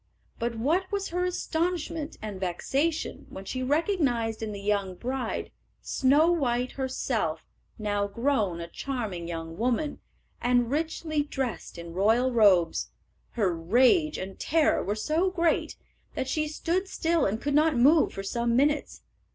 [0.39, 5.51] But what was her astonishment and vexation when she recognised in the young bride
[5.83, 7.45] Snow white herself,
[7.77, 9.99] now grown a charming young woman,
[10.41, 12.89] and richly dressed in royal robes!
[13.33, 15.75] Her rage and terror were so great
[16.15, 19.03] that she stood still and could not move for some minutes.